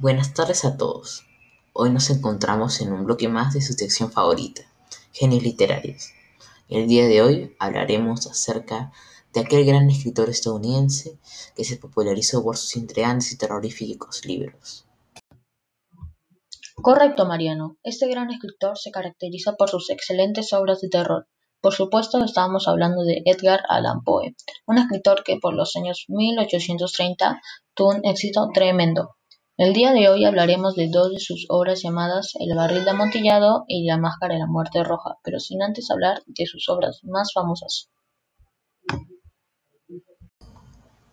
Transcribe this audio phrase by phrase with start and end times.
[0.00, 1.24] Buenas tardes a todos.
[1.72, 4.62] Hoy nos encontramos en un bloque más de su sección favorita,
[5.12, 6.12] Genios Literarios.
[6.68, 8.92] El día de hoy hablaremos acerca
[9.34, 11.18] de aquel gran escritor estadounidense
[11.56, 14.86] que se popularizó por sus intrigantes y terroríficos libros.
[16.76, 17.76] Correcto, Mariano.
[17.82, 21.26] Este gran escritor se caracteriza por sus excelentes obras de terror.
[21.60, 27.42] Por supuesto, estábamos hablando de Edgar Allan Poe, un escritor que por los años 1830
[27.74, 29.17] tuvo un éxito tremendo.
[29.60, 33.64] El día de hoy hablaremos de dos de sus obras llamadas El barril de amontillado
[33.66, 37.32] y La máscara de la muerte roja, pero sin antes hablar de sus obras más
[37.34, 37.90] famosas.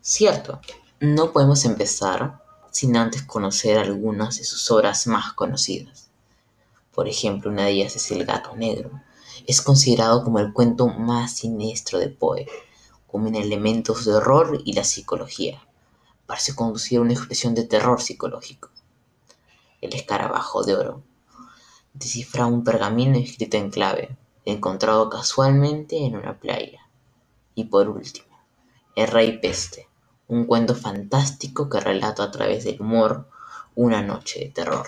[0.00, 0.58] Cierto,
[1.00, 2.40] no podemos empezar
[2.70, 6.10] sin antes conocer algunas de sus obras más conocidas.
[6.94, 8.90] Por ejemplo, una de ellas es El gato negro.
[9.46, 12.46] Es considerado como el cuento más siniestro de Poe.
[13.06, 15.60] Combina elementos de horror y la psicología
[16.30, 18.70] parece conducir a una expresión de terror psicológico.
[19.80, 21.02] El escarabajo de oro
[21.92, 26.88] descifra un pergamino escrito en clave, encontrado casualmente en una playa.
[27.56, 28.38] Y por último,
[28.94, 29.88] El Rey Peste,
[30.28, 33.28] un cuento fantástico que relata a través del humor
[33.74, 34.86] una noche de terror.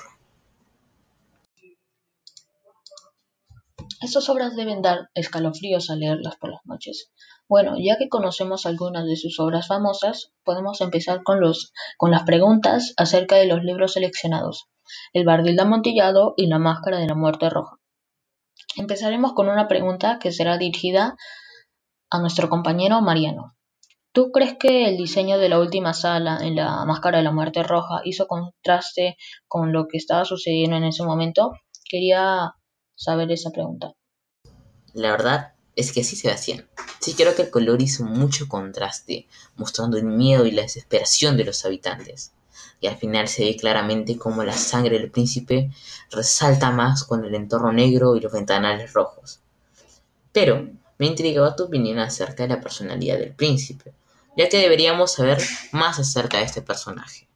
[4.01, 7.11] Estas obras deben dar escalofríos al leerlas por las noches.
[7.53, 12.23] Bueno, ya que conocemos algunas de sus obras famosas, podemos empezar con, los, con las
[12.23, 14.71] preguntas acerca de los libros seleccionados,
[15.13, 17.77] El Bardil de Amontillado y La Máscara de la Muerte Roja.
[18.77, 21.15] Empezaremos con una pregunta que será dirigida
[22.09, 23.53] a nuestro compañero Mariano.
[24.13, 27.63] ¿Tú crees que el diseño de la última sala en la Máscara de la Muerte
[27.63, 31.53] Roja hizo contraste con lo que estaba sucediendo en ese momento?
[31.85, 32.55] Quería
[32.95, 33.93] saber esa pregunta.
[34.95, 36.67] La verdad es que sí, Sebastián.
[37.01, 41.45] Sí creo que el color hizo mucho contraste, mostrando el miedo y la desesperación de
[41.45, 42.33] los habitantes.
[42.81, 45.71] Y al final se ve claramente cómo la sangre del príncipe
[46.11, 49.41] resalta más con el entorno negro y los ventanales rojos.
[50.33, 50.69] Pero
[50.99, 53.95] me intrigaba tu opinión acerca de la personalidad del príncipe,
[54.37, 55.39] ya que deberíamos saber
[55.73, 57.29] más acerca de este personaje.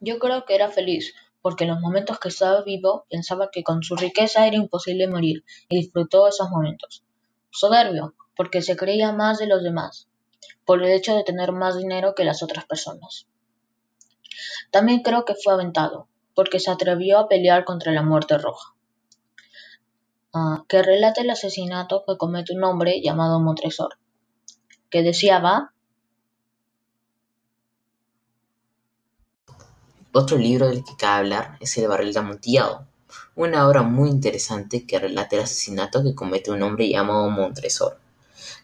[0.00, 3.82] Yo creo que era feliz, porque en los momentos que estaba vivo pensaba que con
[3.82, 7.04] su riqueza era imposible morir y disfrutó esos momentos.
[7.50, 10.08] Soberbio, porque se creía más de los demás,
[10.64, 13.26] por el hecho de tener más dinero que las otras personas.
[14.70, 18.74] También creo que fue aventado, porque se atrevió a pelear contra la muerte roja.
[20.32, 23.98] Ah, que relata el asesinato que comete un hombre llamado Montresor,
[24.88, 25.73] que deseaba
[30.16, 32.86] Otro libro del que cabe hablar es El barril de amontillado,
[33.34, 37.98] una obra muy interesante que relata el asesinato que comete un hombre llamado Montresor,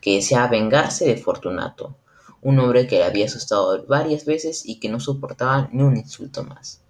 [0.00, 1.96] que desea vengarse de Fortunato,
[2.40, 6.44] un hombre que le había asustado varias veces y que no soportaba ni un insulto
[6.44, 6.82] más.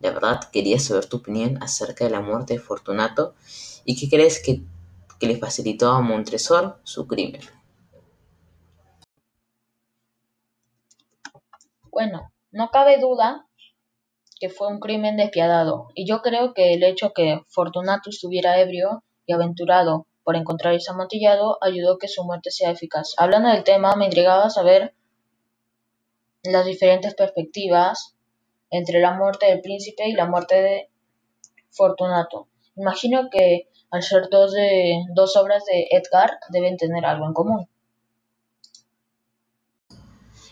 [0.00, 3.34] La verdad, quería saber tu opinión acerca de la muerte de Fortunato
[3.86, 4.60] y qué crees que,
[5.18, 7.40] que le facilitó a Montresor su crimen.
[11.90, 13.46] Bueno, no cabe duda
[14.44, 19.02] que fue un crimen despiadado, y yo creo que el hecho que Fortunato estuviera ebrio
[19.24, 23.14] y aventurado por encontrar ese amontillado ayudó que su muerte sea eficaz.
[23.16, 24.94] Hablando del tema, me intrigaba saber
[26.42, 28.16] las diferentes perspectivas
[28.68, 30.90] entre la muerte del príncipe y la muerte de
[31.70, 32.46] Fortunato.
[32.76, 37.68] Imagino que al ser dos, de, dos obras de Edgar deben tener algo en común.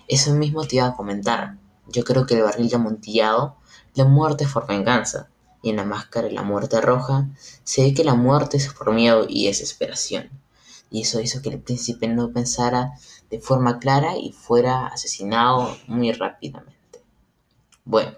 [0.09, 1.59] Eso mismo te iba a comentar.
[1.89, 3.61] Yo creo que el barril de amontillado
[3.95, 5.29] la muerte es por venganza,
[5.63, 7.29] y en la máscara de la muerte roja
[7.65, 10.31] se ve que la muerte es por miedo y desesperación,
[10.91, 12.93] y eso hizo que el príncipe no pensara
[13.31, 17.03] de forma clara y fuera asesinado muy rápidamente.
[17.85, 18.13] Bueno,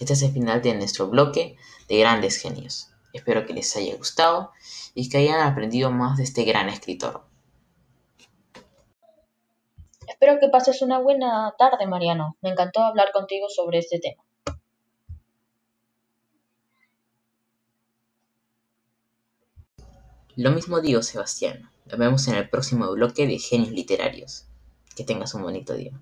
[0.00, 1.56] este es el final de nuestro bloque
[1.88, 2.90] de grandes genios.
[3.12, 4.52] Espero que les haya gustado
[4.94, 7.24] y que hayan aprendido más de este gran escritor.
[10.06, 12.36] Espero que pases una buena tarde, Mariano.
[12.40, 14.22] Me encantó hablar contigo sobre este tema.
[20.38, 21.68] Lo mismo digo, Sebastián.
[21.86, 24.46] Nos vemos en el próximo bloque de Genios Literarios.
[24.94, 26.00] Que tengas un bonito día.